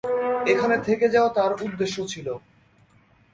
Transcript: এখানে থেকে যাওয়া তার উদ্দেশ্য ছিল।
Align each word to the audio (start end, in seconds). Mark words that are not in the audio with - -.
এখানে 0.45 0.75
থেকে 0.79 1.05
যাওয়া 1.09 1.29
তার 1.33 1.51
উদ্দেশ্য 1.65 1.97
ছিল। 2.07 2.27